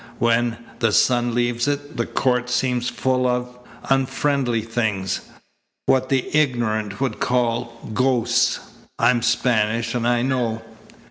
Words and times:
"When 0.17 0.57
the 0.79 0.91
sun 0.91 1.35
leaves 1.35 1.67
it, 1.67 1.95
the 1.95 2.07
court 2.07 2.49
seems 2.49 2.89
full 2.89 3.27
of, 3.27 3.55
unfriendly 3.87 4.63
things 4.63 5.21
what 5.85 6.09
the 6.09 6.35
ignorant 6.35 6.99
would 6.99 7.19
call, 7.19 7.79
ghosts. 7.93 8.61
I'm 8.97 9.21
Spanish 9.21 9.93
and 9.93 10.07
I 10.07 10.23
know." 10.23 10.63